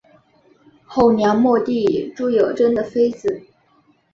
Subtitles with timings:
[0.83, 3.43] 后梁末帝朱友贞的妃子。